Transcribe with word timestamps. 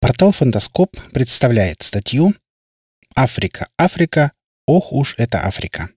Портал 0.00 0.32
«Фантаскоп» 0.32 0.96
представляет 1.12 1.82
статью 1.82 2.32
«Африка, 3.14 3.68
Африка, 3.76 4.32
ох 4.66 4.92
уж 4.92 5.14
это 5.18 5.44
Африка». 5.44 5.90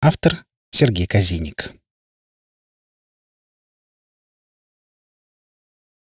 Автор 0.00 0.44
Сергей 0.72 1.06
Казиник. 1.06 1.72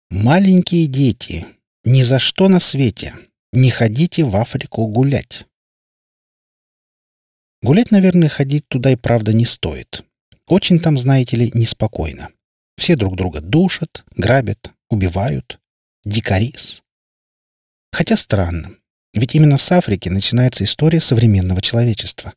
Маленькие 0.09 0.87
дети, 0.87 1.45
ни 1.83 2.03
за 2.03 2.19
что 2.19 2.47
на 2.47 2.61
свете 2.61 3.15
не 3.51 3.69
ходите 3.69 4.23
в 4.23 4.33
Африку 4.37 4.87
гулять. 4.87 5.45
Гулять, 7.61 7.91
наверное, 7.91 8.29
ходить 8.29 8.65
туда 8.69 8.91
и 8.91 8.95
правда 8.95 9.33
не 9.33 9.45
стоит. 9.45 10.05
Очень 10.47 10.79
там, 10.79 10.97
знаете 10.97 11.35
ли, 11.35 11.51
неспокойно. 11.53 12.29
Все 12.77 12.95
друг 12.95 13.17
друга 13.17 13.41
душат, 13.41 14.05
грабят, 14.15 14.71
убивают. 14.89 15.59
Дикарис. 16.05 16.81
Хотя 17.91 18.17
странно. 18.17 18.75
Ведь 19.13 19.35
именно 19.35 19.57
с 19.57 19.71
Африки 19.71 20.09
начинается 20.09 20.63
история 20.63 21.01
современного 21.01 21.61
человечества. 21.61 22.33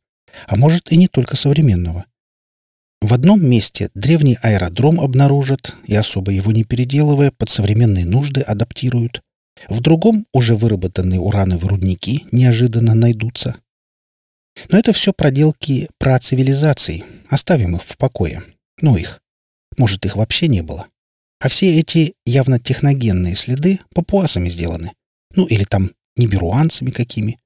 А 0.46 0.56
может 0.56 0.90
и 0.90 0.96
не 0.96 1.08
только 1.08 1.36
современного. 1.36 2.06
В 3.00 3.12
одном 3.12 3.44
месте 3.44 3.90
древний 3.94 4.38
аэродром 4.40 5.00
обнаружат 5.00 5.74
и 5.86 5.94
особо 5.94 6.32
его 6.32 6.52
не 6.52 6.64
переделывая 6.64 7.30
под 7.30 7.50
современные 7.50 8.06
нужды 8.06 8.40
адаптируют. 8.40 9.20
В 9.68 9.80
другом 9.80 10.26
уже 10.32 10.56
выработанные 10.56 11.20
урановые 11.20 11.68
рудники 11.68 12.24
неожиданно 12.32 12.94
найдутся. 12.94 13.56
Но 14.70 14.78
это 14.78 14.92
все 14.92 15.12
проделки 15.12 15.88
працивилизаций. 15.98 17.04
Оставим 17.28 17.76
их 17.76 17.82
в 17.84 17.96
покое. 17.96 18.42
Ну 18.80 18.96
их. 18.96 19.20
Может, 19.76 20.04
их 20.06 20.16
вообще 20.16 20.48
не 20.48 20.62
было. 20.62 20.86
А 21.40 21.48
все 21.48 21.78
эти 21.78 22.14
явно 22.24 22.58
техногенные 22.58 23.36
следы 23.36 23.80
папуасами 23.94 24.48
сделаны. 24.48 24.92
Ну, 25.36 25.46
или 25.46 25.64
там 25.64 25.90
ниберуанцами 26.16 26.90
какими. 26.90 27.38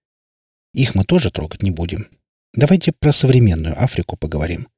Их 0.75 0.95
мы 0.95 1.05
тоже 1.05 1.31
трогать 1.31 1.63
не 1.63 1.71
будем. 1.71 2.09
Давайте 2.55 2.93
про 2.93 3.13
современную 3.13 3.81
Африку 3.83 4.17
поговорим. 4.17 4.69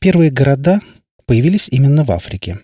Первые 0.00 0.30
города 0.30 0.80
появились 1.26 1.68
именно 1.68 2.04
в 2.04 2.10
Африке. 2.10 2.60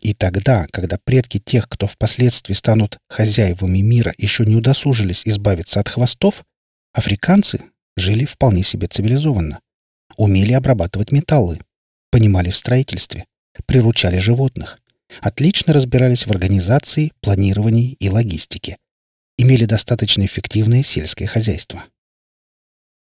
И 0.00 0.14
тогда, 0.14 0.66
когда 0.72 0.98
предки 0.98 1.38
тех, 1.38 1.68
кто 1.68 1.86
впоследствии 1.86 2.54
станут 2.54 2.98
хозяевами 3.08 3.78
мира, 3.78 4.12
еще 4.18 4.44
не 4.44 4.56
удосужились 4.56 5.26
избавиться 5.26 5.78
от 5.78 5.88
хвостов, 5.88 6.44
африканцы 6.92 7.62
жили 7.96 8.24
вполне 8.24 8.64
себе 8.64 8.88
цивилизованно. 8.88 9.60
Умели 10.16 10.52
обрабатывать 10.52 11.12
металлы, 11.12 11.60
понимали 12.10 12.50
в 12.50 12.56
строительстве, 12.56 13.26
приручали 13.66 14.18
животных, 14.18 14.78
отлично 15.20 15.72
разбирались 15.72 16.26
в 16.26 16.30
организации, 16.30 17.12
планировании 17.20 17.96
и 18.00 18.08
логистике, 18.08 18.76
имели 19.36 19.64
достаточно 19.64 20.24
эффективное 20.24 20.82
сельское 20.82 21.26
хозяйство. 21.26 21.84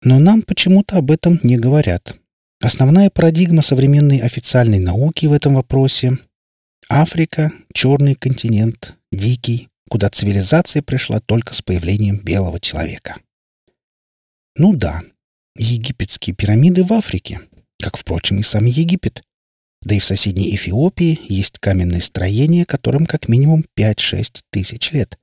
Но 0.02 0.18
нам 0.18 0.42
почему-то 0.42 0.98
об 0.98 1.10
этом 1.10 1.40
не 1.42 1.56
говорят. 1.56 2.16
Основная 2.60 3.10
парадигма 3.10 3.62
современной 3.62 4.18
официальной 4.18 4.78
науки 4.78 5.26
в 5.26 5.32
этом 5.32 5.54
вопросе— 5.54 6.18
Африка, 6.88 7.50
черный 7.72 8.14
континент, 8.14 8.96
дикий, 9.10 9.68
куда 9.88 10.10
цивилизация 10.10 10.82
пришла 10.82 11.20
только 11.20 11.54
с 11.54 11.62
появлением 11.62 12.20
белого 12.20 12.60
человека. 12.60 13.16
Ну 14.56 14.74
да, 14.74 15.02
египетские 15.56 16.36
пирамиды 16.36 16.84
в 16.84 16.92
Африке, 16.92 17.40
как, 17.80 17.96
впрочем, 17.96 18.38
и 18.38 18.42
сам 18.42 18.66
Египет. 18.66 19.22
Да 19.84 19.94
и 19.94 19.98
в 19.98 20.04
соседней 20.04 20.54
Эфиопии 20.54 21.20
есть 21.28 21.58
каменные 21.58 22.00
строения, 22.00 22.64
которым 22.64 23.06
как 23.06 23.28
минимум 23.28 23.64
5-6 23.78 24.40
тысяч 24.50 24.92
лет. 24.92 25.18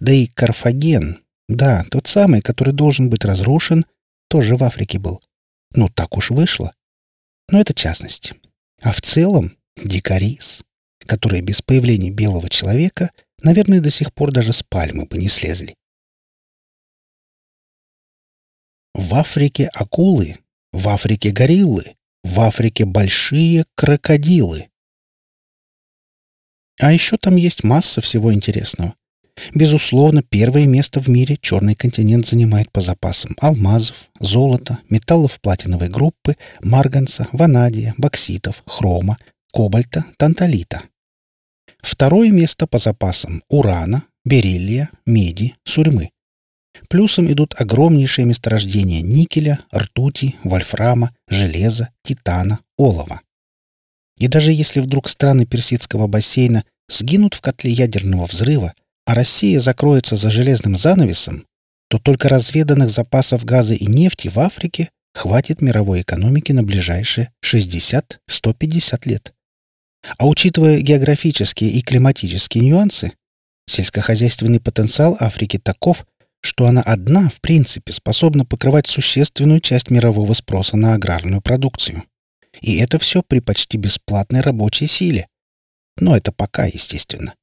Да 0.00 0.12
и 0.12 0.26
Карфаген, 0.26 1.18
да, 1.48 1.84
тот 1.90 2.08
самый, 2.08 2.40
который 2.40 2.72
должен 2.72 3.10
быть 3.10 3.24
разрушен, 3.24 3.86
тоже 4.28 4.56
в 4.56 4.64
Африке 4.64 4.98
был. 4.98 5.22
Ну, 5.74 5.88
так 5.88 6.16
уж 6.16 6.30
вышло. 6.30 6.74
Но 7.48 7.60
это 7.60 7.74
частность. 7.74 8.32
А 8.80 8.92
в 8.92 9.00
целом 9.00 9.56
дикарис, 9.76 10.62
которые 10.98 11.42
без 11.42 11.62
появления 11.62 12.10
белого 12.10 12.48
человека, 12.48 13.10
наверное, 13.42 13.80
до 13.80 13.90
сих 13.90 14.12
пор 14.12 14.32
даже 14.32 14.52
с 14.52 14.62
пальмы 14.62 15.06
бы 15.06 15.18
не 15.18 15.28
слезли. 15.28 15.74
В 18.94 19.14
Африке 19.14 19.70
акулы, 19.72 20.38
в 20.72 20.88
Африке 20.88 21.30
гориллы, 21.30 21.96
в 22.22 22.40
Африке 22.40 22.84
большие 22.84 23.64
крокодилы. 23.74 24.68
А 26.80 26.92
еще 26.92 27.16
там 27.16 27.36
есть 27.36 27.64
масса 27.64 28.00
всего 28.00 28.32
интересного. 28.32 28.94
Безусловно, 29.54 30.22
первое 30.22 30.66
место 30.66 31.00
в 31.00 31.08
мире 31.08 31.36
черный 31.40 31.74
континент 31.74 32.26
занимает 32.26 32.70
по 32.70 32.80
запасам 32.80 33.34
алмазов, 33.40 34.08
золота, 34.20 34.78
металлов 34.90 35.40
платиновой 35.40 35.88
группы, 35.88 36.36
марганца, 36.60 37.28
ванадия, 37.32 37.94
бокситов, 37.96 38.62
хрома, 38.66 39.16
кобальта, 39.52 40.04
танталита. 40.18 40.82
Второе 41.82 42.30
место 42.30 42.66
по 42.66 42.78
запасам 42.78 43.42
урана, 43.48 44.04
бериллия, 44.24 44.90
меди, 45.06 45.56
сурьмы. 45.64 46.10
Плюсом 46.88 47.30
идут 47.30 47.54
огромнейшие 47.58 48.24
месторождения 48.24 49.02
никеля, 49.02 49.60
ртути, 49.74 50.36
вольфрама, 50.42 51.14
железа, 51.28 51.90
титана, 52.02 52.60
олова. 52.76 53.20
И 54.18 54.28
даже 54.28 54.52
если 54.52 54.80
вдруг 54.80 55.08
страны 55.08 55.46
Персидского 55.46 56.06
бассейна 56.06 56.64
сгинут 56.88 57.34
в 57.34 57.40
котле 57.40 57.72
ядерного 57.72 58.26
взрыва, 58.26 58.74
а 59.06 59.14
Россия 59.14 59.60
закроется 59.60 60.16
за 60.16 60.30
железным 60.30 60.76
занавесом, 60.76 61.46
то 61.88 61.98
только 61.98 62.28
разведанных 62.28 62.90
запасов 62.90 63.44
газа 63.44 63.74
и 63.74 63.86
нефти 63.86 64.28
в 64.28 64.38
Африке 64.38 64.90
хватит 65.12 65.60
мировой 65.60 66.02
экономики 66.02 66.52
на 66.52 66.62
ближайшие 66.62 67.32
60-150 67.44 69.00
лет. 69.04 69.32
А 70.18 70.26
учитывая 70.26 70.80
географические 70.80 71.70
и 71.70 71.82
климатические 71.82 72.64
нюансы, 72.64 73.12
сельскохозяйственный 73.66 74.60
потенциал 74.60 75.16
Африки 75.20 75.58
таков, 75.58 76.06
что 76.42 76.66
она 76.66 76.82
одна, 76.82 77.28
в 77.28 77.40
принципе, 77.40 77.92
способна 77.92 78.44
покрывать 78.44 78.86
существенную 78.86 79.60
часть 79.60 79.90
мирового 79.90 80.34
спроса 80.34 80.76
на 80.76 80.94
аграрную 80.94 81.40
продукцию. 81.40 82.04
И 82.60 82.78
это 82.78 82.98
все 82.98 83.22
при 83.22 83.38
почти 83.38 83.78
бесплатной 83.78 84.40
рабочей 84.40 84.86
силе. 84.86 85.28
Но 85.98 86.16
это 86.16 86.32
пока, 86.32 86.66
естественно. 86.66 87.34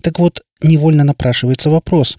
Так 0.00 0.18
вот, 0.18 0.42
невольно 0.62 1.04
напрашивается 1.04 1.70
вопрос. 1.70 2.16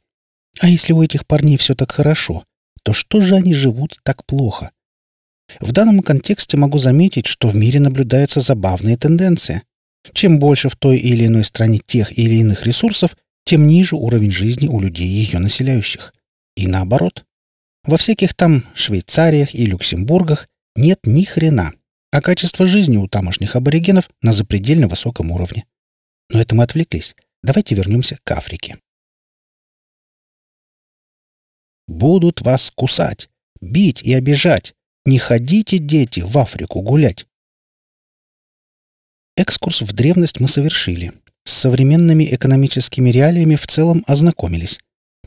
А 0.60 0.70
если 0.70 0.94
у 0.94 1.02
этих 1.02 1.26
парней 1.28 1.58
все 1.58 1.76
так 1.76 1.92
хорошо, 1.92 2.46
то 2.84 2.94
что 2.94 3.22
же 3.22 3.36
они 3.36 3.54
живут 3.54 4.00
так 4.04 4.26
плохо? 4.26 4.72
В 5.60 5.72
данном 5.72 6.02
контексте 6.02 6.58
могу 6.58 6.78
заметить, 6.78 7.28
что 7.28 7.48
в 7.48 7.56
мире 7.56 7.80
наблюдается 7.80 8.42
забавная 8.42 8.98
тенденция. 8.98 9.64
Чем 10.14 10.40
больше 10.40 10.70
в 10.70 10.76
той 10.76 10.98
или 10.98 11.26
иной 11.26 11.44
стране 11.44 11.80
тех 11.86 12.18
или 12.18 12.36
иных 12.36 12.66
ресурсов, 12.66 13.16
тем 13.46 13.68
ниже 13.68 13.96
уровень 13.96 14.32
жизни 14.32 14.68
у 14.68 14.80
людей, 14.80 15.08
ее 15.08 15.40
населяющих. 15.40 16.14
И 16.56 16.68
наоборот. 16.68 17.26
Во 17.84 17.98
всяких 17.98 18.34
там 18.34 18.64
Швейцариях 18.76 19.54
и 19.54 19.66
Люксембургах 19.66 20.48
нет 20.76 21.00
ни 21.04 21.24
хрена, 21.24 21.74
а 22.12 22.22
качество 22.22 22.66
жизни 22.66 22.98
у 22.98 23.08
тамошних 23.08 23.56
аборигенов 23.56 24.10
на 24.22 24.34
запредельно 24.34 24.88
высоком 24.88 25.32
уровне. 25.32 25.66
Но 26.30 26.40
это 26.42 26.56
мы 26.56 26.64
отвлеклись. 26.64 27.16
Давайте 27.42 27.76
вернемся 27.76 28.18
к 28.24 28.32
Африке. 28.32 28.80
Будут 31.88 32.42
вас 32.42 32.72
кусать, 32.72 33.30
бить 33.60 34.02
и 34.02 34.14
обижать. 34.14 34.74
Не 35.06 35.20
ходите, 35.20 35.80
дети, 35.80 36.22
в 36.22 36.38
Африку 36.38 36.82
гулять. 36.82 37.28
Экскурс 39.36 39.82
в 39.82 39.92
древность 39.92 40.40
мы 40.40 40.48
совершили. 40.48 41.12
С 41.46 41.54
современными 41.54 42.24
экономическими 42.34 43.10
реалиями 43.10 43.56
в 43.56 43.68
целом 43.68 44.04
ознакомились. 44.08 44.80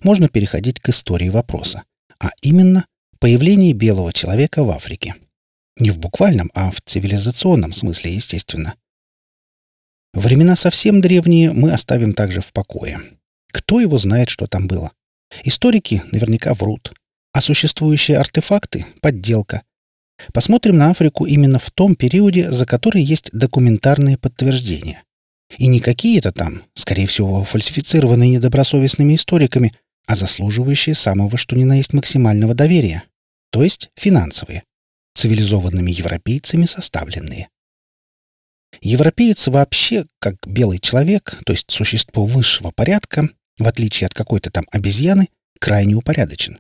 Можно 0.03 0.29
переходить 0.29 0.81
к 0.81 0.89
истории 0.89 1.29
вопроса. 1.29 1.85
А 2.19 2.31
именно, 2.41 2.87
появление 3.19 3.73
белого 3.73 4.13
человека 4.13 4.65
в 4.65 4.71
Африке. 4.71 5.15
Не 5.79 5.91
в 5.91 5.99
буквальном, 5.99 6.51
а 6.55 6.71
в 6.71 6.81
цивилизационном 6.81 7.73
смысле, 7.73 8.15
естественно. 8.15 8.75
Времена 10.15 10.57
совсем 10.57 11.03
древние 11.03 11.53
мы 11.53 11.73
оставим 11.73 12.15
также 12.15 12.41
в 12.41 12.53
покое. 12.53 13.01
Кто 13.53 13.81
его 13.81 13.99
знает, 13.99 14.31
что 14.31 14.47
там 14.47 14.67
было? 14.67 14.93
Историки 15.45 16.03
наверняка 16.11 16.55
врут. 16.55 16.95
А 17.33 17.43
существующие 17.43 18.17
артефакты— 18.17 18.87
подделка. 19.03 19.63
Посмотрим 20.33 20.79
на 20.79 20.91
Африку 20.91 21.27
именно 21.27 21.59
в 21.59 21.71
том 21.71 21.95
периоде, 21.95 22.51
за 22.51 22.65
который 22.65 23.03
есть 23.03 23.31
документарные 23.33 24.17
подтверждения. 24.17 25.03
И 25.59 25.69
не 25.69 25.81
какие-то 25.81 26.33
там, 26.33 26.63
скорее 26.75 27.07
всего, 27.07 27.45
фальсифицированные 27.45 28.31
недобросовестными 28.33 29.15
историками, 29.15 29.73
а 30.07 30.17
заслуживающие 30.17 30.95
самого 30.95 31.37
что 31.37 31.57
ни 31.57 31.65
на 31.65 31.77
есть 31.77 31.93
максимального 31.93 32.55
доверия, 32.55 33.05
то 33.51 33.63
есть 33.63 33.91
финансовые, 33.97 34.65
цивилизованными 35.15 35.91
европейцами 35.91 36.67
составленные. 36.67 37.49
Европеец 38.83 39.49
вообще, 39.49 40.07
как 40.19 40.37
белый 40.47 40.79
человек, 40.79 41.41
то 41.47 41.53
есть 41.53 41.71
существо 41.71 42.25
высшего 42.25 42.71
порядка, 42.71 43.29
в 43.59 43.67
отличие 43.67 44.07
от 44.07 44.15
какой-то 44.15 44.51
там 44.51 44.65
обезьяны, 44.71 45.29
крайне 45.59 45.95
упорядочен. 45.95 46.59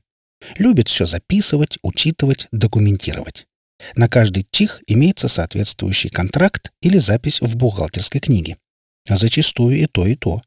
Любит 0.58 0.88
все 0.88 1.04
записывать, 1.06 1.78
учитывать, 1.82 2.48
документировать. 2.52 3.46
На 3.94 4.08
каждый 4.08 4.46
чих 4.50 4.82
имеется 4.86 5.28
соответствующий 5.28 6.10
контракт 6.10 6.70
или 6.80 6.98
запись 6.98 7.40
в 7.40 7.56
бухгалтерской 7.56 8.20
книге. 8.20 8.56
А 9.08 9.16
зачастую 9.16 9.78
и 9.78 9.86
то, 9.86 10.06
и 10.06 10.16
то. 10.16 10.42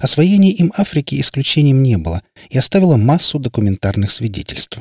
Освоение 0.00 0.52
им 0.52 0.72
Африки 0.76 1.20
исключением 1.20 1.82
не 1.82 1.96
было 1.96 2.22
и 2.50 2.58
оставило 2.58 2.96
массу 2.96 3.38
документарных 3.38 4.10
свидетельств, 4.10 4.80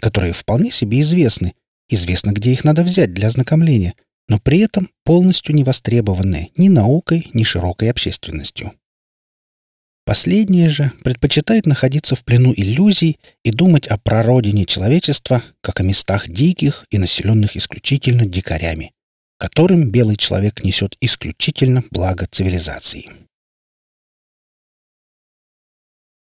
которые 0.00 0.32
вполне 0.32 0.70
себе 0.70 1.00
известны, 1.00 1.54
известно, 1.88 2.30
где 2.30 2.52
их 2.52 2.64
надо 2.64 2.82
взять 2.82 3.12
для 3.12 3.28
ознакомления, 3.28 3.94
но 4.28 4.38
при 4.38 4.60
этом 4.60 4.88
полностью 5.04 5.54
не 5.54 5.64
востребованные 5.64 6.50
ни 6.56 6.68
наукой, 6.68 7.30
ни 7.34 7.44
широкой 7.44 7.90
общественностью. 7.90 8.72
Последнее 10.04 10.70
же 10.70 10.92
предпочитает 11.02 11.66
находиться 11.66 12.14
в 12.14 12.24
плену 12.24 12.54
иллюзий 12.56 13.18
и 13.42 13.50
думать 13.50 13.88
о 13.88 13.98
прародине 13.98 14.64
человечества, 14.64 15.42
как 15.60 15.80
о 15.80 15.82
местах 15.82 16.28
диких 16.28 16.86
и 16.90 16.98
населенных 16.98 17.56
исключительно 17.56 18.24
дикарями, 18.24 18.92
которым 19.38 19.90
белый 19.90 20.16
человек 20.16 20.64
несет 20.64 20.96
исключительно 21.00 21.82
благо 21.90 22.26
цивилизации. 22.26 23.10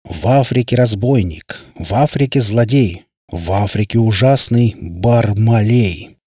В 0.03 0.27
Африке 0.27 0.75
разбойник, 0.75 1.61
в 1.75 1.93
Африке 1.93 2.41
злодей, 2.41 3.05
в 3.27 3.51
Африке 3.51 3.99
ужасный 3.99 4.75
Бармалей. 4.79 6.17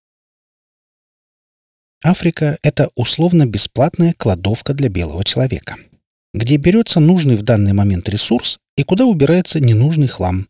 Африка— 2.03 2.59
это 2.63 2.91
условно-бесплатная 2.95 4.15
кладовка 4.15 4.75
для 4.75 4.89
белого 4.89 5.25
человека— 5.25 5.77
где 6.35 6.57
берется 6.57 7.01
нужный 7.01 7.37
в 7.37 7.43
данный 7.43 7.73
момент 7.73 8.09
ресурс 8.09 8.59
и 8.77 8.83
куда 8.83 9.07
убирается 9.07 9.61
ненужный 9.61 10.09
хлам. 10.09 10.49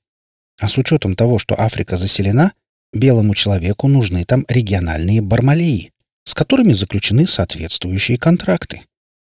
А 0.60 0.68
с 0.68 0.78
учетом 0.78 1.14
того, 1.14 1.38
что 1.38 1.60
Африка 1.60 1.98
заселена, 1.98 2.54
белому 2.94 3.34
человеку 3.34 3.86
нужны 3.86 4.24
там 4.24 4.44
региональные 4.48 5.20
бармалеи, 5.20 5.92
с 6.24 6.34
которыми 6.34 6.72
заключены 6.72 7.26
соответствующие 7.26 8.18
контракты. 8.18 8.82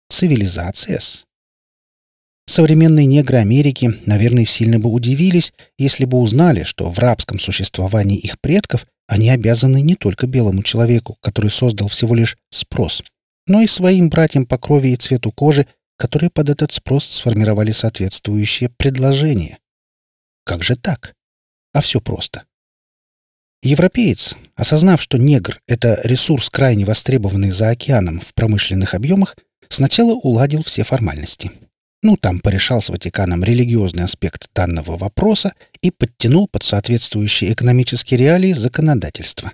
Цивилизация-с. 0.10 1.26
Современные 2.46 3.06
негры 3.06 3.38
Америки, 3.38 4.00
наверное, 4.06 4.46
сильно 4.46 4.78
бы 4.80 4.90
удивились, 4.90 5.54
если 5.78 6.06
бы 6.06 6.20
узнали, 6.20 6.64
что 6.64 6.90
в 6.90 7.00
рабском 7.00 7.40
существовании 7.40 8.18
их 8.18 8.40
предков 8.40 8.86
они 9.08 9.30
обязаны 9.30 9.82
не 9.82 9.96
только 9.96 10.28
белому 10.28 10.64
человеку, 10.64 11.18
который 11.22 11.52
создал 11.52 11.88
всего 11.88 12.16
лишь 12.16 12.38
спрос, 12.50 13.04
но 13.48 13.62
и 13.62 13.68
своим 13.68 14.10
братьям 14.10 14.46
по 14.46 14.58
крови 14.58 14.90
и 14.90 14.96
цвету 14.96 15.32
кожи, 15.32 15.68
которые 15.98 16.30
под 16.30 16.50
этот 16.50 16.72
спрос 16.72 17.06
сформировали 17.06 17.72
соответствующее 17.72 18.70
предложение. 18.78 19.60
Как 20.44 20.64
же 20.64 20.76
так? 20.76 21.14
А 21.74 21.82
все 21.82 22.02
просто. 22.02 22.44
Европеец, 23.64 24.36
осознав, 24.56 25.02
что 25.02 25.18
негр— 25.18 25.62
это 25.68 26.02
ресурс, 26.04 26.50
крайне 26.50 26.84
востребованный 26.84 27.52
за 27.52 27.70
океаном 27.70 28.20
в 28.20 28.34
промышленных 28.34 28.94
объемах, 28.94 29.38
сначала 29.70 30.14
уладил 30.16 30.64
все 30.64 30.84
формальности. 30.84 31.52
Ну, 32.02 32.18
там 32.18 32.42
порешал 32.42 32.82
с 32.82 32.90
Ватиканом 32.90 33.42
религиозный 33.42 34.04
аспект 34.04 34.50
данного 34.54 34.98
вопроса 34.98 35.54
и 35.82 35.92
подтянул 35.92 36.50
под 36.50 36.64
соответствующие 36.64 37.54
экономические 37.54 38.18
реалии 38.18 38.52
законодательство. 38.52 39.54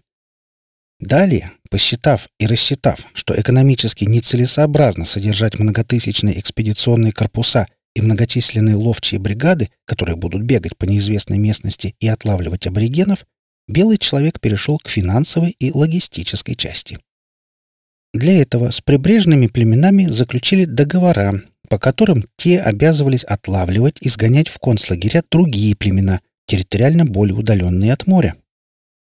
Далее, 0.99 1.51
посчитав 1.69 2.27
и 2.39 2.47
рассчитав, 2.47 3.05
что 3.13 3.39
экономически 3.39 4.05
нецелесообразно 4.05 5.05
содержать 5.05 5.59
многотысячные 5.59 6.39
экспедиционные 6.39 7.11
корпуса 7.11 7.67
и 7.93 8.01
многочисленные 8.01 8.75
ловчие 8.75 9.19
бригады, 9.19 9.69
которые 9.85 10.15
будут 10.15 10.41
бегать 10.41 10.75
по 10.75 10.85
неизвестной 10.85 11.37
местности 11.37 11.93
и 11.99 12.07
отлавливать 12.07 12.65
аборигенов, 12.65 13.25
белый 13.69 13.97
человек 13.97 14.39
перешел 14.39 14.77
к 14.79 14.89
финансовой 14.89 15.51
и 15.59 15.71
логистической 15.71 16.55
части. 16.55 16.99
Для 18.13 18.41
этого 18.41 18.71
с 18.71 18.81
прибрежными 18.81 19.47
племенами 19.47 20.05
заключили 20.07 20.65
договора, 20.65 21.41
по 21.69 21.77
которым 21.77 22.25
те 22.35 22.59
обязывались 22.59 23.23
отлавливать 23.23 23.97
и 24.01 24.09
сгонять 24.09 24.47
в 24.49 24.57
концлагеря 24.57 25.23
другие 25.29 25.75
племена, 25.75 26.21
территориально 26.47 27.05
более 27.05 27.35
удаленные 27.35 27.93
от 27.93 28.07
моря. 28.07 28.35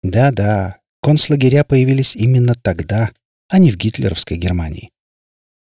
Да-да, 0.03 0.79
Концлагеря 1.01 1.65
появились 1.65 2.17
именно 2.17 2.55
тогда, 2.55 3.13
а 3.49 3.59
не 3.59 3.71
в 3.71 3.77
гитлеровской 3.77 4.37
Германии. 4.37 4.91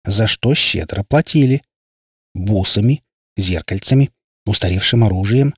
За 0.03 0.27
что 0.27 0.53
щедро 0.55 1.03
платили. 1.03 1.61
Бусами, 2.33 3.03
зеркальцами, 3.37 4.11
устаревшим 4.45 5.03
оружием. 5.03 5.53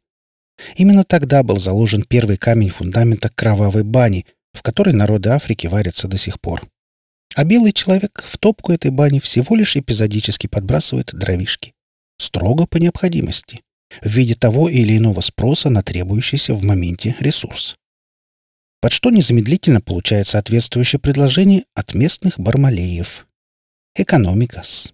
Именно 0.75 1.03
тогда 1.03 1.44
был 1.44 1.57
заложен 1.57 2.03
первый 2.03 2.38
камень 2.38 2.69
фундамента 2.69 3.29
кровавой 3.29 3.83
бани, 3.83 4.25
в 4.53 4.61
которой 4.61 4.94
народы 4.94 5.29
Африки 5.29 5.67
варятся 5.67 6.07
до 6.07 6.17
сих 6.17 6.39
пор. 6.39 6.67
А 7.35 7.44
белый 7.44 7.73
человек 7.73 8.23
в 8.25 8.38
топку 8.38 8.71
этой 8.71 8.91
бани 8.91 9.19
всего 9.19 9.55
лишь 9.55 9.75
эпизодически 9.75 10.47
подбрасывает 10.47 11.13
дровишки. 11.13 11.73
Строго 12.19 12.67
по 12.67 12.77
необходимости. 12.77 13.61
В 14.01 14.09
виде 14.09 14.35
того 14.35 14.69
или 14.69 14.97
иного 14.97 15.21
спроса 15.21 15.69
на 15.69 15.83
требующийся 15.83 16.53
в 16.53 16.63
моменте 16.63 17.15
ресурс 17.19 17.75
под 18.83 18.91
что 18.91 19.11
незамедлительно 19.11 19.79
получает 19.79 20.27
соответствующее 20.27 21.00
предложение 21.00 21.63
от 21.73 21.94
местных 21.94 22.38
бармалеев. 22.38 23.25
Экономикас. 23.95 24.91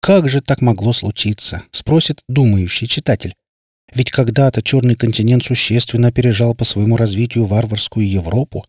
Как 0.00 0.28
же 0.28 0.40
так 0.40 0.60
могло 0.60 0.92
случиться, 0.92 1.64
спросит 1.72 2.22
думающий 2.28 2.86
читатель. 2.86 3.34
Ведь 3.94 4.10
когда-то 4.10 4.62
черный 4.62 4.94
континент 4.94 5.44
существенно 5.44 6.08
опережал 6.08 6.54
по 6.54 6.64
своему 6.64 6.96
развитию 6.96 7.46
варварскую 7.46 8.08
Европу. 8.08 8.66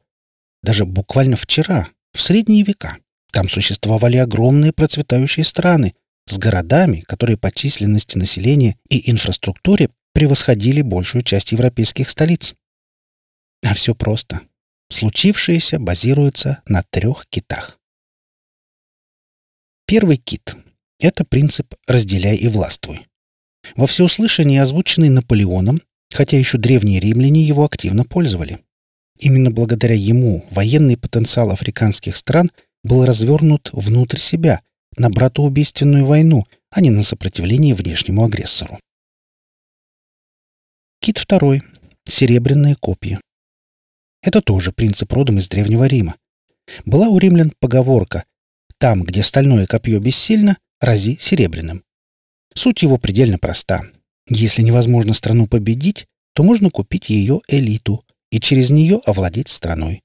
Даже 0.63 0.85
буквально 0.85 1.35
вчера, 1.37 1.89
в 2.13 2.21
средние 2.21 2.63
века, 2.63 2.97
там 3.31 3.47
существовали 3.49 4.17
огромные 4.17 4.73
процветающие 4.73 5.45
страны 5.45 5.93
с 6.27 6.37
городами, 6.37 7.03
которые 7.07 7.37
по 7.37 7.51
численности 7.51 8.17
населения 8.17 8.77
и 8.89 9.09
инфраструктуре 9.11 9.89
превосходили 10.13 10.81
большую 10.81 11.23
часть 11.23 11.51
европейских 11.51 12.09
столиц. 12.09 12.55
А 13.63 13.73
все 13.73 13.93
просто. 13.93 14.41
Случившееся 14.91 15.79
базируется 15.79 16.61
на 16.65 16.83
трех 16.83 17.27
китах. 17.29 17.79
Первый 19.85 20.17
кит— 20.17 20.55
это 20.99 21.25
принцип 21.25 21.75
«разделяй 21.87 22.37
и 22.37 22.47
властвуй». 22.47 23.08
Во 23.75 23.87
всеуслышание 23.87 24.61
озвученный 24.61 25.09
Наполеоном, 25.09 25.81
хотя 26.11 26.37
еще 26.37 26.57
древние 26.57 26.99
римляне 26.99 27.43
его 27.43 27.65
активно 27.65 28.03
пользовали. 28.03 28.59
Именно 29.17 29.51
благодаря 29.51 29.95
ему 29.95 30.45
военный 30.49 30.97
потенциал 30.97 31.51
африканских 31.51 32.15
стран 32.15 32.51
был 32.83 33.05
развернут 33.05 33.69
внутрь 33.73 34.17
себя, 34.17 34.61
на 34.97 35.09
братоубийственную 35.09 36.05
войну, 36.05 36.45
а 36.71 36.81
не 36.81 36.89
на 36.89 37.03
сопротивление 37.03 37.75
внешнему 37.75 38.23
агрессору. 38.25 38.79
Кит 41.01 41.17
второй. 41.17 41.63
Серебряные 42.05 42.75
копья. 42.75 43.21
Это 44.21 44.41
тоже 44.41 44.71
принцип 44.71 45.11
родом 45.13 45.37
из 45.39 45.47
Древнего 45.47 45.85
Рима. 45.85 46.15
Была 46.85 47.07
у 47.07 47.17
римлян 47.17 47.51
поговорка 47.59 48.25
«Там, 48.77 49.03
где 49.03 49.23
стальное 49.23 49.67
копье 49.67 49.99
бессильно, 49.99 50.57
рази 50.79 51.17
серебряным». 51.19 51.83
Суть 52.53 52.81
его 52.81 52.97
предельно 52.97 53.37
проста. 53.37 53.83
Если 54.27 54.61
невозможно 54.61 55.13
страну 55.13 55.47
победить, 55.47 56.07
то 56.33 56.43
можно 56.43 56.69
купить 56.69 57.09
ее 57.09 57.41
элиту 57.47 58.05
и 58.31 58.39
через 58.39 58.69
нее 58.69 59.01
овладеть 59.05 59.49
страной. 59.49 60.03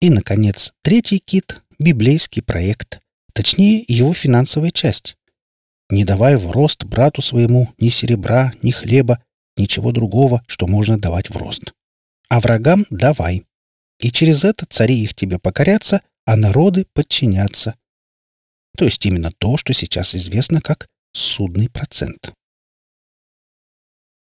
И, 0.00 0.10
наконец, 0.10 0.72
третий 0.82 1.18
кит— 1.18 1.62
библейский 1.78 2.42
проект, 2.42 3.00
точнее, 3.32 3.84
его 3.88 4.14
финансовая 4.14 4.70
часть. 4.70 5.16
Не 5.90 6.04
давай 6.04 6.36
в 6.36 6.50
рост 6.50 6.84
брату 6.84 7.22
своему 7.22 7.72
ни 7.78 7.88
серебра, 7.88 8.52
ни 8.62 8.70
хлеба, 8.70 9.22
ничего 9.56 9.92
другого, 9.92 10.42
что 10.46 10.66
можно 10.66 10.98
давать 10.98 11.30
в 11.30 11.36
рост 11.36 11.72
а 12.28 12.40
врагам 12.40 12.86
давай. 12.90 13.44
И 13.98 14.12
через 14.12 14.44
это 14.44 14.66
цари 14.66 15.00
их 15.02 15.14
тебе 15.14 15.38
покорятся, 15.38 16.02
а 16.24 16.36
народы 16.36 16.86
подчинятся. 16.92 17.74
То 18.78 18.84
есть 18.84 19.04
именно 19.04 19.32
то, 19.38 19.56
что 19.56 19.74
сейчас 19.74 20.14
известно 20.14 20.60
как 20.60 20.86
судный 21.12 21.68
процент. 21.68 22.32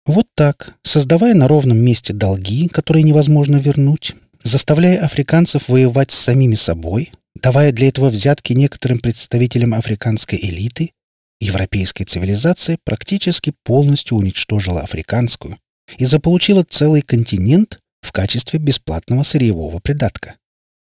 Вот 0.04 0.26
так, 0.34 0.74
создавая 0.82 1.34
на 1.34 1.46
ровном 1.46 1.78
месте 1.78 2.12
долги, 2.12 2.66
которые 2.66 3.04
невозможно 3.04 3.58
вернуть, 3.58 4.16
заставляя 4.42 5.04
африканцев 5.04 5.68
воевать 5.68 6.10
с 6.10 6.18
самими 6.18 6.56
собой, 6.56 7.12
давая 7.36 7.70
для 7.70 7.86
этого 7.86 8.10
взятки 8.10 8.52
некоторым 8.52 8.98
представителям 8.98 9.74
африканской 9.74 10.40
элиты, 10.40 10.90
европейская 11.38 12.04
цивилизация 12.04 12.78
практически 12.82 13.52
полностью 13.62 14.16
уничтожила 14.16 14.80
африканскую 14.80 15.56
и 15.98 16.04
заполучила 16.04 16.64
целый 16.64 17.02
континент 17.02 17.78
в 18.00 18.10
качестве 18.10 18.58
бесплатного 18.58 19.22
сырьевого 19.22 19.78
придатка. 19.78 20.34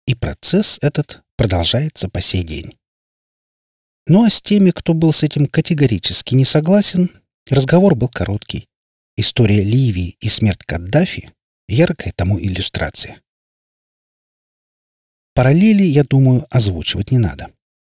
И 0.07 0.15
процесс 0.15 0.79
этот 0.81 1.21
продолжается 1.37 2.09
по 2.09 2.23
сей 2.23 2.45
день. 2.45 2.73
Ну 4.07 4.25
а 4.25 4.31
с 4.31 4.43
теми, 4.43 4.71
кто 4.71 4.95
был 4.95 5.13
с 5.13 5.23
этим 5.23 5.47
категорически 5.47 6.35
не 6.35 6.45
согласен, 6.45 7.11
разговор 7.49 7.95
был 7.95 8.09
короткий. 8.09 8.69
История 9.17 9.63
Ливии 9.63 10.17
и 10.21 10.29
смерть 10.29 10.65
Каддафи— 10.65 11.31
яркая 11.69 12.13
тому 12.13 12.41
иллюстрация. 12.41 13.23
Параллели, 15.35 15.85
я 15.85 16.03
думаю, 16.03 16.47
озвучивать 16.51 17.11
не 17.13 17.19
надо. 17.19 17.55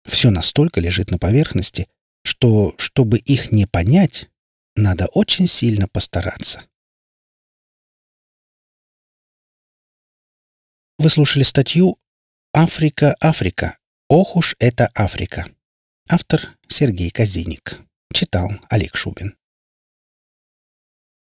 Все 0.07 0.29
настолько 0.29 0.79
лежит 0.79 1.09
на 1.09 1.17
поверхности, 1.17 1.87
что, 2.23 2.75
чтобы 2.77 3.17
их 3.17 3.51
не 3.51 3.65
понять, 3.65 4.29
надо 4.75 5.07
очень 5.07 5.47
сильно 5.47 5.87
постараться. 5.87 6.65
Вы 10.97 11.09
слушали 11.09 11.43
статью 11.43 11.97
«Африка, 12.53 13.15
Африка. 13.19 13.79
Ох 14.07 14.35
уж 14.35 14.55
это 14.59 14.91
Африка». 14.93 15.54
Автор 16.07 16.55
Сергей 16.67 17.09
Казиник. 17.09 17.81
Читал 18.13 18.51
Олег 18.69 18.95
Шубин. 18.95 19.35